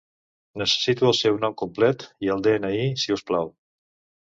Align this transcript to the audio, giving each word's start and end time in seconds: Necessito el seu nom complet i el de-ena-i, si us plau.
Necessito 0.61 1.07
el 1.09 1.13
seu 1.17 1.37
nom 1.43 1.53
complet 1.63 2.07
i 2.27 2.33
el 2.37 2.43
de-ena-i, 2.49 2.83
si 3.05 3.17
us 3.19 3.27
plau. 3.31 3.55